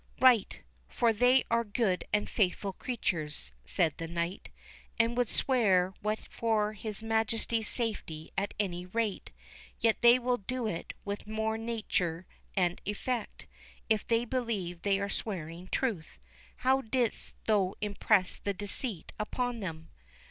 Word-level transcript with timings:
"Right, 0.19 0.63
for 0.87 1.13
they 1.13 1.43
are 1.51 1.63
good 1.63 2.05
and 2.11 2.27
faithful 2.27 2.73
creatures," 2.73 3.51
said 3.65 3.93
the 3.97 4.07
knight, 4.07 4.49
"and 4.97 5.15
would 5.15 5.29
swear 5.29 5.93
what 6.01 6.21
was 6.21 6.27
for 6.31 6.73
his 6.73 7.03
Majesty's 7.03 7.67
safety 7.67 8.31
at 8.35 8.55
any 8.59 8.87
rate; 8.87 9.29
yet 9.79 10.01
they 10.01 10.17
will 10.17 10.37
do 10.37 10.65
it 10.65 10.93
with 11.05 11.27
more 11.27 11.55
nature 11.55 12.25
and 12.57 12.81
effect, 12.83 13.45
if 13.89 14.07
they 14.07 14.25
believe 14.25 14.81
they 14.81 14.99
are 14.99 15.07
swearing 15.07 15.67
truth.—How 15.71 16.81
didst 16.81 17.35
thou 17.45 17.75
impress 17.79 18.37
the 18.37 18.55
deceit 18.55 19.13
upon 19.19 19.59
them?" 19.59 19.91